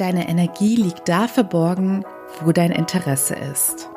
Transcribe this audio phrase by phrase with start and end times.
[0.00, 2.06] Deine Energie liegt da verborgen,
[2.40, 3.90] wo dein Interesse ist.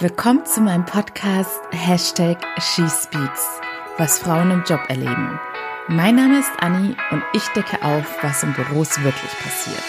[0.00, 3.60] Willkommen zu meinem Podcast Hashtag SheSpeaks,
[3.96, 5.38] was Frauen im Job erleben.
[5.86, 9.84] Mein Name ist Anni und ich decke auf, was in Büros wirklich passiert.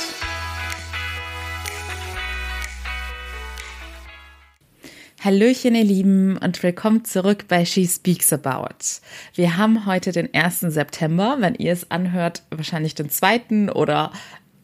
[5.23, 9.01] Hallöchen, ihr Lieben, und willkommen zurück bei She Speaks About.
[9.33, 10.59] Wir haben heute den 1.
[10.59, 13.71] September, wenn ihr es anhört, wahrscheinlich den 2.
[13.73, 14.11] oder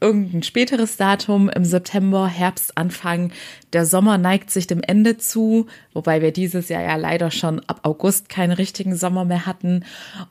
[0.03, 3.31] irgendein späteres Datum im September, Herbst anfangen.
[3.71, 7.79] Der Sommer neigt sich dem Ende zu, wobei wir dieses Jahr ja leider schon ab
[7.83, 9.85] August keinen richtigen Sommer mehr hatten.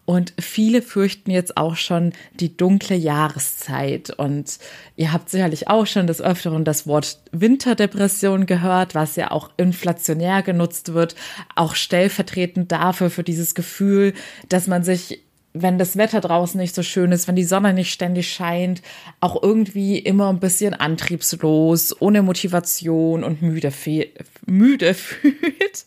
[0.05, 4.11] Und viele fürchten jetzt auch schon die dunkle Jahreszeit.
[4.11, 4.59] Und
[4.95, 10.43] ihr habt sicherlich auch schon des Öfteren das Wort Winterdepression gehört, was ja auch inflationär
[10.43, 11.17] genutzt wird,
[11.57, 14.13] auch stellvertretend dafür, für dieses Gefühl,
[14.51, 15.23] dass man sich
[15.55, 18.83] wenn das Wetter draußen nicht so schön ist, wenn die Sonne nicht ständig scheint,
[19.21, 23.73] auch irgendwie immer ein bisschen antriebslos, ohne Motivation und müde,
[24.47, 25.87] müde fühlt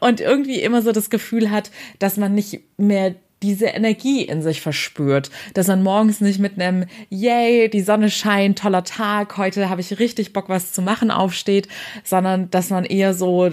[0.00, 4.60] und irgendwie immer so das Gefühl hat, dass man nicht mehr diese Energie in sich
[4.60, 9.80] verspürt, dass man morgens nicht mit einem Yay, die Sonne scheint, toller Tag, heute habe
[9.80, 11.68] ich richtig Bock was zu machen aufsteht,
[12.02, 13.50] sondern dass man eher so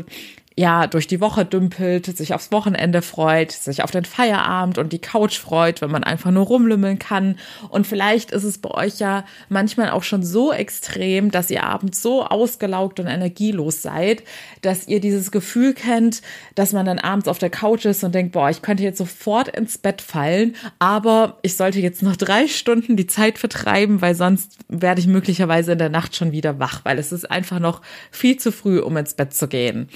[0.58, 5.00] ja, durch die Woche dümpelt, sich aufs Wochenende freut, sich auf den Feierabend und die
[5.00, 7.38] Couch freut, wenn man einfach nur rumlümmeln kann.
[7.67, 12.02] Und vielleicht ist es bei euch ja manchmal auch schon so extrem, dass ihr abends
[12.02, 14.23] so ausgelaugt und energielos seid,
[14.61, 16.22] dass ihr dieses Gefühl kennt,
[16.56, 19.50] dass man dann abends auf der Couch ist und denkt, boah, ich könnte jetzt sofort
[19.50, 24.58] ins Bett fallen, aber ich sollte jetzt noch drei Stunden die Zeit vertreiben, weil sonst
[24.70, 28.38] werde ich möglicherweise in der Nacht schon wieder wach, weil es ist einfach noch viel
[28.38, 29.89] zu früh, um ins Bett zu gehen.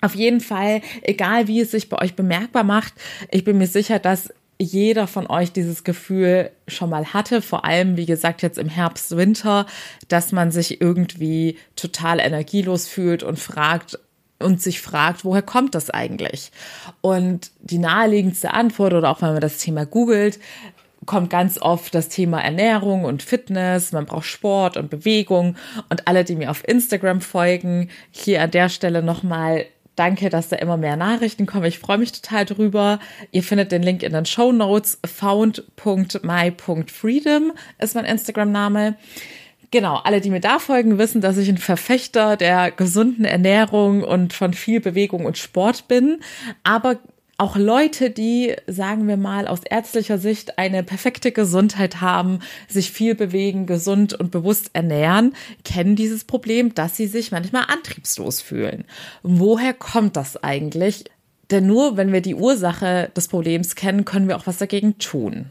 [0.00, 2.94] Auf jeden Fall, egal wie es sich bei euch bemerkbar macht,
[3.30, 7.96] ich bin mir sicher, dass jeder von euch dieses Gefühl schon mal hatte, vor allem,
[7.96, 9.64] wie gesagt, jetzt im Herbst, Winter,
[10.08, 13.98] dass man sich irgendwie total energielos fühlt und fragt,
[14.38, 16.50] und sich fragt, woher kommt das eigentlich?
[17.02, 20.38] Und die naheliegendste Antwort oder auch wenn man das Thema googelt,
[21.06, 25.56] kommt ganz oft das Thema Ernährung und Fitness, man braucht Sport und Bewegung
[25.88, 29.66] und alle, die mir auf Instagram folgen, hier an der Stelle nochmal
[30.00, 31.66] Danke, dass da immer mehr Nachrichten kommen.
[31.66, 33.00] Ich freue mich total drüber.
[33.32, 34.98] Ihr findet den Link in den Show Notes.
[35.04, 38.96] found.my.freedom ist mein Instagram-Name.
[39.70, 44.32] Genau, alle, die mir da folgen, wissen, dass ich ein Verfechter der gesunden Ernährung und
[44.32, 46.20] von viel Bewegung und Sport bin.
[46.64, 46.96] Aber
[47.40, 53.14] auch Leute, die, sagen wir mal, aus ärztlicher Sicht eine perfekte Gesundheit haben, sich viel
[53.14, 55.34] bewegen, gesund und bewusst ernähren,
[55.64, 58.84] kennen dieses Problem, dass sie sich manchmal antriebslos fühlen.
[59.22, 61.04] Woher kommt das eigentlich?
[61.50, 65.46] Denn nur wenn wir die Ursache des Problems kennen, können wir auch was dagegen tun.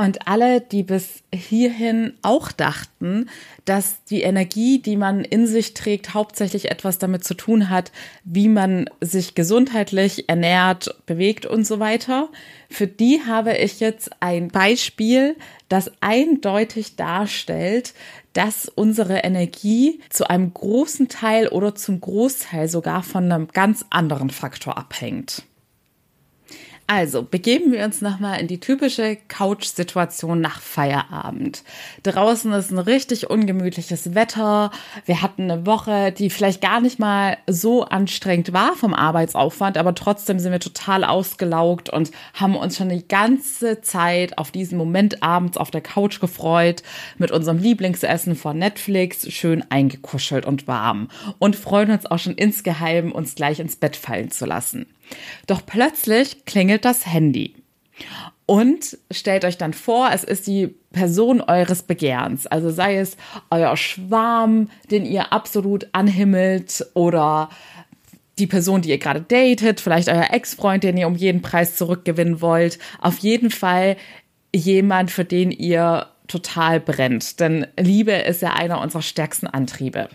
[0.00, 3.28] Und alle, die bis hierhin auch dachten,
[3.64, 7.90] dass die Energie, die man in sich trägt, hauptsächlich etwas damit zu tun hat,
[8.22, 12.28] wie man sich gesundheitlich ernährt, bewegt und so weiter,
[12.70, 15.34] für die habe ich jetzt ein Beispiel,
[15.68, 17.92] das eindeutig darstellt,
[18.34, 24.30] dass unsere Energie zu einem großen Teil oder zum Großteil sogar von einem ganz anderen
[24.30, 25.42] Faktor abhängt.
[26.90, 31.62] Also begeben wir uns nochmal in die typische Couch-Situation nach Feierabend.
[32.02, 34.70] Draußen ist ein richtig ungemütliches Wetter.
[35.04, 39.94] Wir hatten eine Woche, die vielleicht gar nicht mal so anstrengend war vom Arbeitsaufwand, aber
[39.94, 45.22] trotzdem sind wir total ausgelaugt und haben uns schon die ganze Zeit auf diesen Moment
[45.22, 46.82] abends auf der Couch gefreut,
[47.18, 53.12] mit unserem Lieblingsessen von Netflix, schön eingekuschelt und warm und freuen uns auch schon insgeheim,
[53.12, 54.86] uns gleich ins Bett fallen zu lassen.
[55.46, 57.54] Doch plötzlich klingelt das Handy.
[58.46, 62.46] Und stellt euch dann vor, es ist die Person eures Begehrens.
[62.46, 63.16] Also sei es
[63.50, 67.50] euer Schwarm, den ihr absolut anhimmelt oder
[68.38, 72.40] die Person, die ihr gerade datet, vielleicht euer Ex-Freund, den ihr um jeden Preis zurückgewinnen
[72.40, 72.78] wollt.
[73.00, 73.96] Auf jeden Fall
[74.54, 77.40] jemand, für den ihr total brennt.
[77.40, 80.08] Denn Liebe ist ja einer unserer stärksten Antriebe.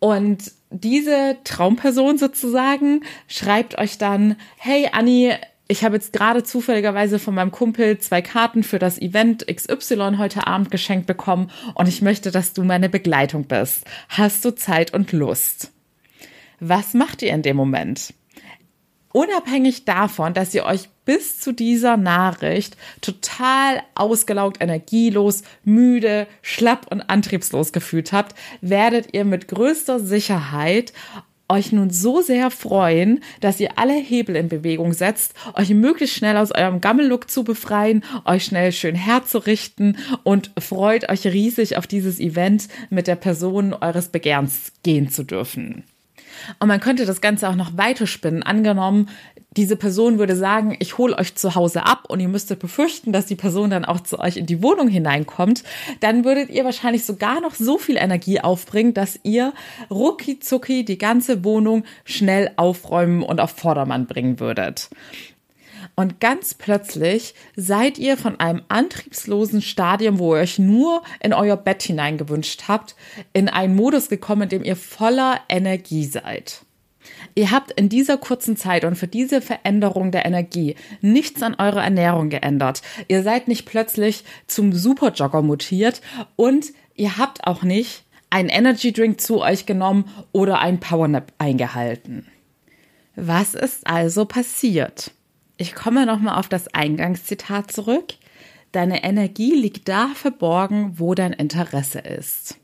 [0.00, 5.32] Und diese Traumperson sozusagen schreibt euch dann, hey Anni,
[5.68, 10.48] ich habe jetzt gerade zufälligerweise von meinem Kumpel zwei Karten für das Event XY heute
[10.48, 13.84] Abend geschenkt bekommen und ich möchte, dass du meine Begleitung bist.
[14.08, 15.70] Hast du Zeit und Lust?
[16.58, 18.14] Was macht ihr in dem Moment?
[19.12, 27.02] Unabhängig davon, dass ihr euch bis zu dieser Nachricht total ausgelaugt, energielos, müde, schlapp und
[27.02, 30.92] antriebslos gefühlt habt, werdet ihr mit größter Sicherheit
[31.48, 36.36] euch nun so sehr freuen, dass ihr alle Hebel in Bewegung setzt, euch möglichst schnell
[36.36, 42.20] aus eurem Gammellook zu befreien, euch schnell schön herzurichten und freut euch riesig auf dieses
[42.20, 45.82] Event mit der Person eures Begehrens gehen zu dürfen.
[46.58, 48.42] Und man könnte das Ganze auch noch weiterspinnen.
[48.42, 49.08] Angenommen,
[49.56, 53.26] diese Person würde sagen, ich hole euch zu Hause ab und ihr müsstet befürchten, dass
[53.26, 55.64] die Person dann auch zu euch in die Wohnung hineinkommt,
[55.98, 59.52] dann würdet ihr wahrscheinlich sogar noch so viel Energie aufbringen, dass ihr
[59.90, 64.88] rucki zucki die ganze Wohnung schnell aufräumen und auf Vordermann bringen würdet.
[66.00, 71.58] Und ganz plötzlich seid ihr von einem antriebslosen Stadium, wo ihr euch nur in euer
[71.58, 72.96] Bett hineingewünscht habt,
[73.34, 76.62] in einen Modus gekommen, in dem ihr voller Energie seid.
[77.34, 81.84] Ihr habt in dieser kurzen Zeit und für diese Veränderung der Energie nichts an eurer
[81.84, 82.80] Ernährung geändert.
[83.08, 86.00] Ihr seid nicht plötzlich zum Superjogger mutiert
[86.34, 92.26] und ihr habt auch nicht einen Energy Drink zu euch genommen oder einen Powernap eingehalten.
[93.16, 95.12] Was ist also passiert?
[95.60, 98.14] Ich komme nochmal auf das Eingangszitat zurück.
[98.72, 102.56] Deine Energie liegt da verborgen, wo dein Interesse ist.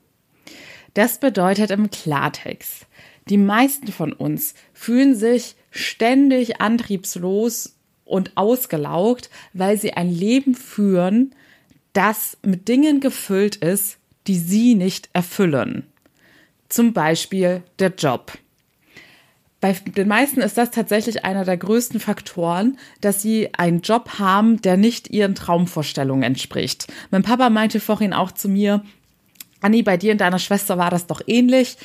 [0.95, 2.87] Das bedeutet im Klartext,
[3.29, 7.77] die meisten von uns fühlen sich ständig antriebslos
[8.07, 11.35] und ausgelaugt, weil sie ein Leben führen,
[11.93, 15.87] das mit Dingen gefüllt ist, die sie nicht erfüllen.
[16.71, 18.33] Zum Beispiel der Job.
[19.67, 24.63] Bei den meisten ist das tatsächlich einer der größten Faktoren, dass sie einen Job haben,
[24.63, 26.87] der nicht ihren Traumvorstellungen entspricht.
[27.11, 28.85] Mein Papa meinte vorhin auch zu mir,
[29.61, 31.79] Anni, bei dir und deiner Schwester war das doch ähnlich.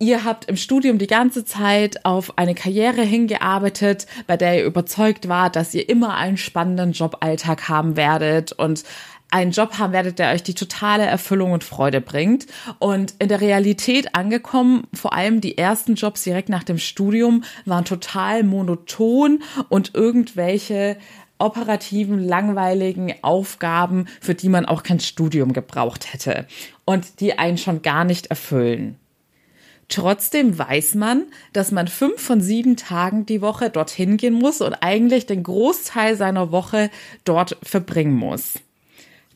[0.00, 5.28] Ihr habt im Studium die ganze Zeit auf eine Karriere hingearbeitet, bei der ihr überzeugt
[5.28, 8.82] wart, dass ihr immer einen spannenden Joballtag haben werdet und
[9.32, 12.46] einen Job haben werdet, der euch die totale Erfüllung und Freude bringt.
[12.78, 17.84] Und in der Realität angekommen, vor allem die ersten Jobs direkt nach dem Studium waren
[17.84, 20.98] total monoton und irgendwelche
[21.38, 26.46] operativen, langweiligen Aufgaben, für die man auch kein Studium gebraucht hätte
[26.84, 28.96] und die einen schon gar nicht erfüllen.
[29.88, 34.74] Trotzdem weiß man, dass man fünf von sieben Tagen die Woche dorthin gehen muss und
[34.74, 36.90] eigentlich den Großteil seiner Woche
[37.24, 38.54] dort verbringen muss.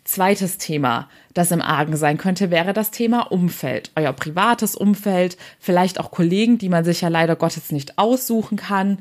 [0.06, 3.90] Zweites Thema, das im Argen sein könnte, wäre das Thema Umfeld.
[3.96, 9.00] Euer privates Umfeld, vielleicht auch Kollegen, die man sich ja leider Gottes nicht aussuchen kann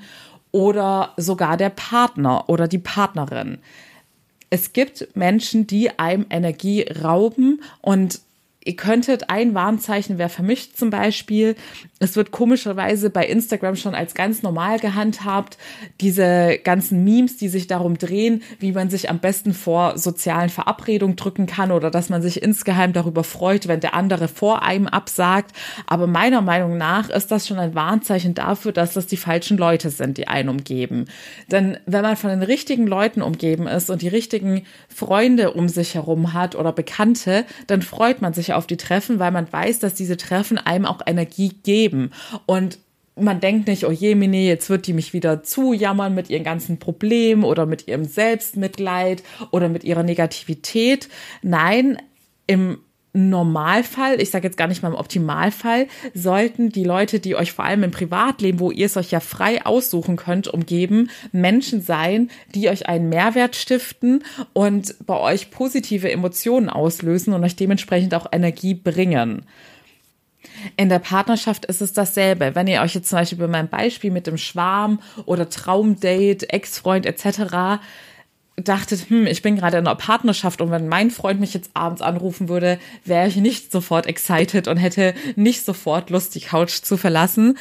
[0.52, 3.60] oder sogar der Partner oder die Partnerin.
[4.50, 8.22] Es gibt Menschen, die einem Energie rauben und
[8.68, 11.56] Ihr könntet ein Warnzeichen wäre vermischt zum Beispiel.
[12.00, 15.60] Es wird komischerweise bei Instagram schon als ganz normal gehandhabt.
[16.02, 21.16] Diese ganzen Memes, die sich darum drehen, wie man sich am besten vor sozialen Verabredungen
[21.16, 25.52] drücken kann oder dass man sich insgeheim darüber freut, wenn der andere vor einem absagt.
[25.86, 29.92] Aber meiner Meinung nach ist das schon ein Warnzeichen dafür, dass das die falschen Leute
[29.92, 31.06] sind, die einen umgeben.
[31.52, 35.94] Denn wenn man von den richtigen Leuten umgeben ist und die richtigen Freunde um sich
[35.94, 39.94] herum hat oder Bekannte, dann freut man sich auf die Treffen, weil man weiß, dass
[39.94, 42.12] diese Treffen einem auch Energie geben.
[42.46, 42.80] Und
[43.16, 46.80] man denkt nicht, oh je, Mine, jetzt wird die mich wieder zujammern mit ihren ganzen
[46.80, 51.08] Problemen oder mit ihrem Selbstmitleid oder mit ihrer Negativität.
[51.42, 51.98] Nein,
[52.48, 52.80] im
[53.16, 57.66] Normalfall, ich sage jetzt gar nicht mal im Optimalfall, sollten die Leute, die euch vor
[57.66, 62.70] allem im Privatleben, wo ihr es euch ja frei aussuchen könnt, umgeben, Menschen sein, die
[62.70, 64.24] euch einen Mehrwert stiften
[64.54, 69.44] und bei euch positive Emotionen auslösen und euch dementsprechend auch Energie bringen.
[70.78, 72.54] In der Partnerschaft ist es dasselbe.
[72.54, 77.06] Wenn ihr euch jetzt zum Beispiel bei meinem Beispiel mit dem Schwarm oder Traumdate, Ex-Freund
[77.06, 77.80] etc
[78.58, 82.02] dachtet, hm, ich bin gerade in einer Partnerschaft und wenn mein Freund mich jetzt abends
[82.02, 86.96] anrufen würde, wäre ich nicht sofort excited und hätte nicht sofort Lust, die Couch zu
[86.96, 87.58] verlassen.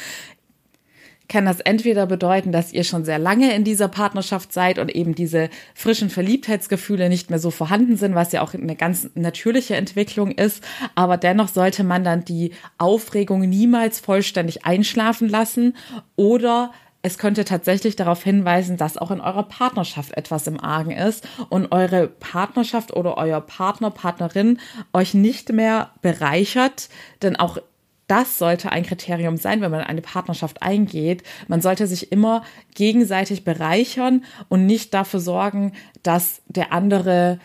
[1.27, 5.15] Kann das entweder bedeuten, dass ihr schon sehr lange in dieser Partnerschaft seid und eben
[5.15, 10.31] diese frischen Verliebtheitsgefühle nicht mehr so vorhanden sind, was ja auch eine ganz natürliche Entwicklung
[10.31, 10.63] ist.
[10.93, 15.75] Aber dennoch sollte man dann die Aufregung niemals vollständig einschlafen lassen
[16.15, 16.71] oder
[17.05, 21.71] es könnte tatsächlich darauf hinweisen, dass auch in eurer Partnerschaft etwas im Argen ist und
[21.71, 24.59] eure Partnerschaft oder euer Partner, Partnerin
[24.91, 26.89] euch nicht mehr bereichert,
[27.21, 27.59] denn auch
[28.07, 31.21] das sollte ein Kriterium sein, wenn man eine Partnerschaft eingeht.
[31.47, 32.41] Man sollte sich immer
[32.73, 37.37] gegenseitig bereichern und nicht dafür sorgen, dass der andere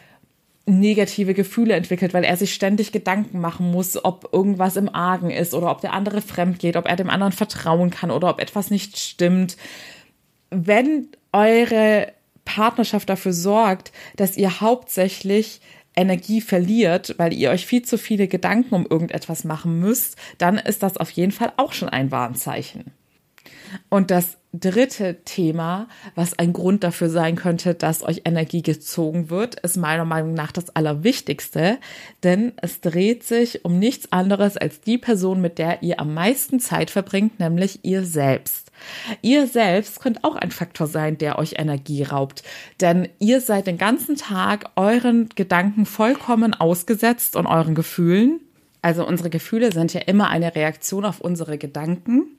[0.67, 5.55] negative Gefühle entwickelt, weil er sich ständig Gedanken machen muss, ob irgendwas im Argen ist
[5.55, 8.71] oder ob der andere fremd geht, ob er dem anderen vertrauen kann oder ob etwas
[8.71, 9.57] nicht stimmt.
[10.51, 12.13] Wenn eure
[12.45, 15.61] Partnerschaft dafür sorgt, dass ihr hauptsächlich
[15.97, 20.83] Energie verliert, weil ihr euch viel zu viele Gedanken um irgendetwas machen müsst, dann ist
[20.83, 22.93] das auf jeden Fall auch schon ein Warnzeichen.
[23.89, 25.87] Und das dritte Thema,
[26.17, 30.51] was ein Grund dafür sein könnte, dass euch Energie gezogen wird, ist meiner Meinung nach
[30.51, 31.79] das Allerwichtigste,
[32.25, 36.59] denn es dreht sich um nichts anderes als die Person, mit der ihr am meisten
[36.59, 38.73] Zeit verbringt, nämlich ihr selbst.
[39.23, 42.43] Ihr selbst könnt auch ein Faktor sein, der euch Energie raubt,
[42.81, 48.41] denn ihr seid den ganzen Tag euren Gedanken vollkommen ausgesetzt und euren Gefühlen.
[48.83, 52.39] Also unsere Gefühle sind ja immer eine Reaktion auf unsere Gedanken.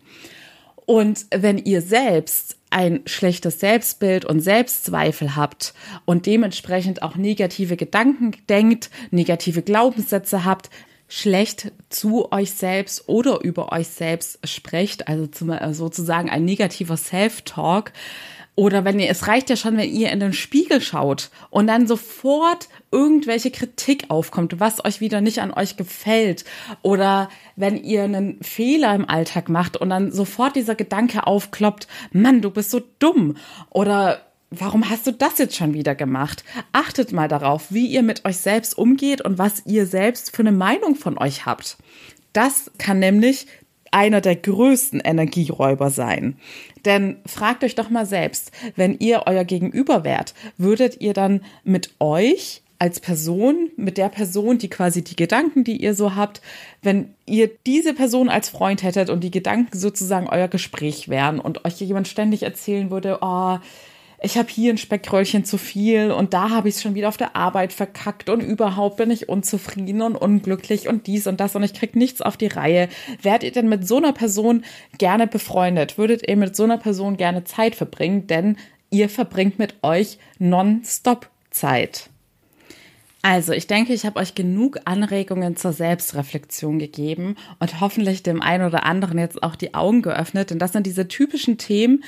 [0.91, 8.35] Und wenn ihr selbst ein schlechtes Selbstbild und Selbstzweifel habt und dementsprechend auch negative Gedanken
[8.49, 10.69] denkt, negative Glaubenssätze habt,
[11.07, 15.29] schlecht zu euch selbst oder über euch selbst sprecht, also
[15.71, 17.93] sozusagen ein negativer Self-Talk,
[18.55, 21.87] oder wenn ihr, es reicht ja schon, wenn ihr in den Spiegel schaut und dann
[21.87, 26.43] sofort irgendwelche Kritik aufkommt, was euch wieder nicht an euch gefällt.
[26.81, 32.41] Oder wenn ihr einen Fehler im Alltag macht und dann sofort dieser Gedanke aufkloppt, Mann,
[32.41, 33.37] du bist so dumm.
[33.69, 36.43] Oder warum hast du das jetzt schon wieder gemacht?
[36.73, 40.51] Achtet mal darauf, wie ihr mit euch selbst umgeht und was ihr selbst für eine
[40.51, 41.77] Meinung von euch habt.
[42.33, 43.47] Das kann nämlich
[43.91, 46.37] einer der größten Energieräuber sein.
[46.85, 51.91] Denn fragt euch doch mal selbst, wenn ihr euer Gegenüber wärt, würdet ihr dann mit
[51.99, 56.41] euch als Person, mit der Person, die quasi die Gedanken, die ihr so habt,
[56.81, 61.63] wenn ihr diese Person als Freund hättet und die Gedanken sozusagen euer Gespräch wären und
[61.63, 63.59] euch jemand ständig erzählen würde, oh,
[64.23, 67.17] ich habe hier ein Speckröllchen zu viel und da habe ich es schon wieder auf
[67.17, 71.63] der Arbeit verkackt und überhaupt bin ich unzufrieden und unglücklich und dies und das und
[71.63, 72.87] ich krieg nichts auf die Reihe.
[73.23, 74.63] Wärt ihr denn mit so einer Person
[74.99, 75.97] gerne befreundet?
[75.97, 78.27] Würdet ihr mit so einer Person gerne Zeit verbringen?
[78.27, 78.57] Denn
[78.91, 82.11] ihr verbringt mit euch nonstop Zeit.
[83.23, 88.65] Also, ich denke, ich habe euch genug Anregungen zur Selbstreflexion gegeben und hoffentlich dem einen
[88.65, 92.03] oder anderen jetzt auch die Augen geöffnet, denn das sind diese typischen Themen,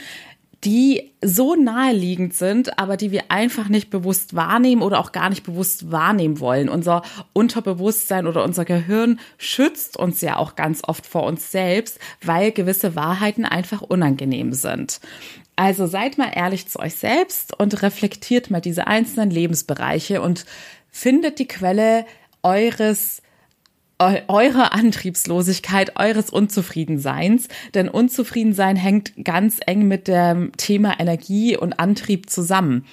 [0.64, 5.44] die so naheliegend sind, aber die wir einfach nicht bewusst wahrnehmen oder auch gar nicht
[5.44, 6.70] bewusst wahrnehmen wollen.
[6.70, 7.02] Unser
[7.34, 12.96] Unterbewusstsein oder unser Gehirn schützt uns ja auch ganz oft vor uns selbst, weil gewisse
[12.96, 15.00] Wahrheiten einfach unangenehm sind.
[15.56, 20.46] Also seid mal ehrlich zu euch selbst und reflektiert mal diese einzelnen Lebensbereiche und
[20.90, 22.06] findet die Quelle
[22.42, 23.23] eures
[24.00, 27.48] eure Antriebslosigkeit, eures Unzufriedenseins.
[27.74, 32.86] Denn Unzufriedensein hängt ganz eng mit dem Thema Energie und Antrieb zusammen.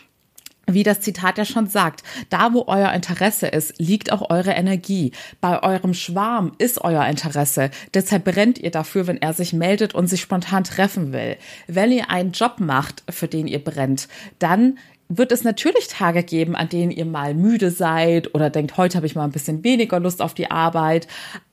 [0.75, 5.13] Wie das Zitat ja schon sagt, da wo euer Interesse ist, liegt auch eure Energie.
[5.41, 7.71] Bei eurem Schwarm ist euer Interesse.
[7.95, 11.37] Deshalb brennt ihr dafür, wenn er sich meldet und sich spontan treffen will.
[11.67, 14.79] Wenn ihr einen Job macht, für den ihr brennt, dann
[15.11, 19.07] wird es natürlich Tage geben, an denen ihr mal müde seid oder denkt, heute habe
[19.07, 21.09] ich mal ein bisschen weniger Lust auf die Arbeit.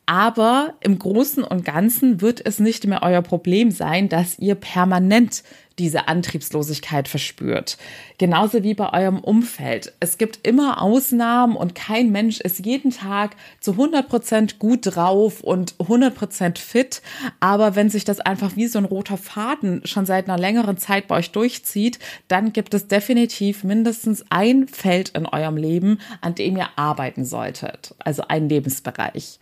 [0.05, 5.43] Aber im Großen und Ganzen wird es nicht mehr euer Problem sein, dass ihr permanent
[5.79, 7.77] diese Antriebslosigkeit verspürt.
[8.17, 9.93] Genauso wie bei eurem Umfeld.
[9.99, 15.41] Es gibt immer Ausnahmen und kein Mensch ist jeden Tag zu 100 Prozent gut drauf
[15.41, 17.01] und 100 Prozent fit.
[17.39, 21.07] Aber wenn sich das einfach wie so ein roter Faden schon seit einer längeren Zeit
[21.07, 26.57] bei euch durchzieht, dann gibt es definitiv mindestens ein Feld in eurem Leben, an dem
[26.57, 27.93] ihr arbeiten solltet.
[27.99, 29.39] Also ein Lebensbereich.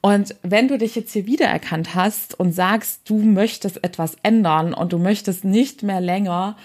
[0.00, 4.92] Und wenn du dich jetzt hier wiedererkannt hast und sagst, du möchtest etwas ändern und
[4.92, 6.56] du möchtest nicht mehr länger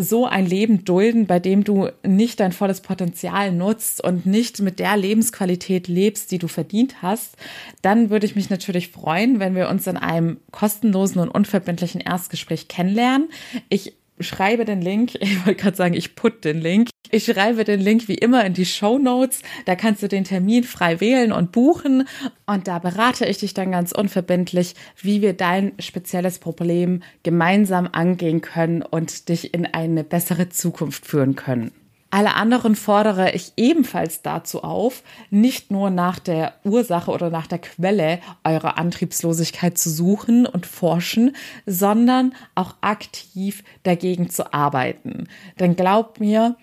[0.00, 4.78] so ein Leben dulden, bei dem du nicht dein volles Potenzial nutzt und nicht mit
[4.78, 7.36] der Lebensqualität lebst, die du verdient hast,
[7.82, 12.68] dann würde ich mich natürlich freuen, wenn wir uns in einem kostenlosen und unverbindlichen Erstgespräch
[12.68, 13.28] kennenlernen.
[13.70, 16.90] Ich schreibe den Link, ich wollte gerade sagen, ich put den Link.
[17.10, 19.40] Ich schreibe den Link wie immer in die Show Notes.
[19.64, 22.06] Da kannst du den Termin frei wählen und buchen.
[22.46, 28.42] Und da berate ich dich dann ganz unverbindlich, wie wir dein spezielles Problem gemeinsam angehen
[28.42, 31.72] können und dich in eine bessere Zukunft führen können.
[32.10, 37.58] Alle anderen fordere ich ebenfalls dazu auf, nicht nur nach der Ursache oder nach der
[37.58, 41.36] Quelle eurer Antriebslosigkeit zu suchen und forschen,
[41.66, 45.28] sondern auch aktiv dagegen zu arbeiten.
[45.60, 46.56] Denn glaubt mir,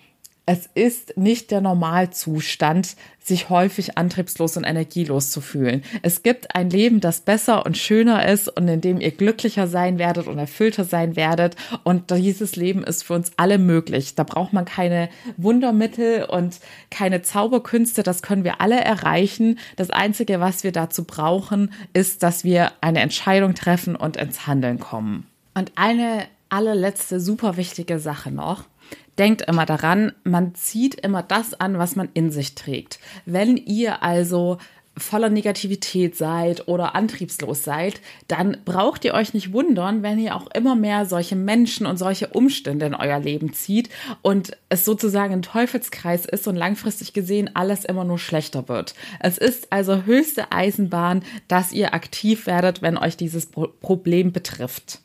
[0.48, 5.82] es ist nicht der Normalzustand, sich häufig antriebslos und energielos zu fühlen.
[6.02, 9.98] Es gibt ein Leben, das besser und schöner ist und in dem ihr glücklicher sein
[9.98, 11.56] werdet und erfüllter sein werdet.
[11.82, 14.14] Und dieses Leben ist für uns alle möglich.
[14.14, 16.60] Da braucht man keine Wundermittel und
[16.90, 18.04] keine Zauberkünste.
[18.04, 19.58] Das können wir alle erreichen.
[19.74, 24.78] Das Einzige, was wir dazu brauchen, ist, dass wir eine Entscheidung treffen und ins Handeln
[24.78, 25.26] kommen.
[25.54, 28.62] Und eine allerletzte super wichtige Sache noch
[29.18, 32.98] denkt immer daran, man zieht immer das an, was man in sich trägt.
[33.24, 34.58] Wenn ihr also
[34.98, 40.46] voller Negativität seid oder antriebslos seid, dann braucht ihr euch nicht wundern, wenn ihr auch
[40.54, 43.90] immer mehr solche Menschen und solche Umstände in euer Leben zieht
[44.22, 48.94] und es sozusagen ein Teufelskreis ist und langfristig gesehen alles immer nur schlechter wird.
[49.20, 55.00] Es ist also höchste Eisenbahn, dass ihr aktiv werdet, wenn euch dieses Problem betrifft.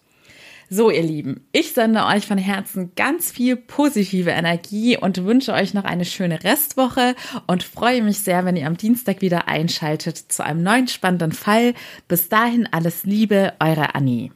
[0.73, 5.73] So, ihr Lieben, ich sende euch von Herzen ganz viel positive Energie und wünsche euch
[5.73, 7.13] noch eine schöne Restwoche
[7.45, 11.73] und freue mich sehr, wenn ihr am Dienstag wieder einschaltet zu einem neuen spannenden Fall.
[12.07, 14.31] Bis dahin alles Liebe, eure Annie.